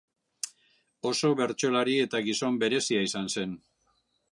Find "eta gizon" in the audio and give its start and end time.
2.05-2.59